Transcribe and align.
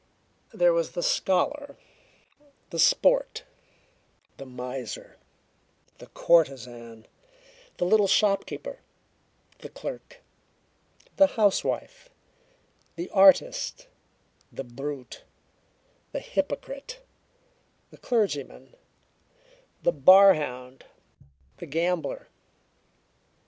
There 0.51 0.73
was 0.73 0.93
the 0.93 1.03
scholar, 1.03 1.77
the 2.71 2.79
sport, 2.79 3.43
the 4.37 4.47
miser, 4.47 5.19
the 5.99 6.07
courtesan, 6.07 7.05
the 7.77 7.85
little 7.85 8.07
shopkeeper, 8.07 8.79
the 9.59 9.69
clerk, 9.69 10.23
the 11.17 11.27
housewife, 11.27 12.09
the 12.95 13.11
artist, 13.11 13.89
the 14.51 14.63
brute, 14.63 15.23
the 16.13 16.19
hypocrite, 16.19 17.05
the 17.91 17.99
clergyman, 17.99 18.73
the 19.83 19.91
bar 19.93 20.33
hound, 20.33 20.83
the 21.57 21.67
gambler. 21.67 22.27